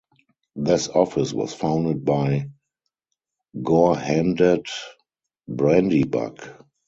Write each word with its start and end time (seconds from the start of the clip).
This 0.55 0.87
office 0.87 1.31
was 1.31 1.53
founded 1.53 2.03
by 2.03 2.49
Gorhendad 3.55 4.65
Brandybuck. 5.47 6.65